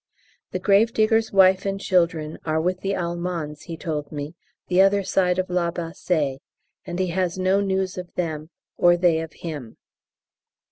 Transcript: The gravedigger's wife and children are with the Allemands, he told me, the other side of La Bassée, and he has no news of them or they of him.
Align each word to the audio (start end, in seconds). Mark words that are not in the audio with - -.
The 0.49 0.57
gravedigger's 0.57 1.31
wife 1.31 1.63
and 1.63 1.79
children 1.79 2.39
are 2.43 2.59
with 2.59 2.79
the 2.79 2.95
Allemands, 2.95 3.65
he 3.65 3.77
told 3.77 4.11
me, 4.11 4.33
the 4.67 4.81
other 4.81 5.03
side 5.03 5.37
of 5.37 5.47
La 5.47 5.69
Bassée, 5.69 6.39
and 6.85 6.97
he 6.97 7.09
has 7.09 7.37
no 7.37 7.59
news 7.61 7.99
of 7.99 8.11
them 8.15 8.49
or 8.77 8.97
they 8.97 9.19
of 9.19 9.31
him. 9.31 9.77